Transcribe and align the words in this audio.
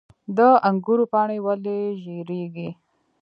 د 0.37 0.39
انګورو 0.67 1.05
پاڼې 1.13 1.37
ولې 1.45 1.79
ژیړیږي؟ 2.01 2.69